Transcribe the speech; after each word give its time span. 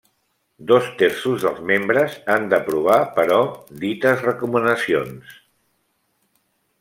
Dos 0.69 0.87
terços 1.01 1.43
dels 1.47 1.59
membres 1.73 2.15
han 2.35 2.47
d'aprovar, 2.55 2.97
però, 3.19 3.39
dites 3.87 4.27
recomanacions. 4.29 5.39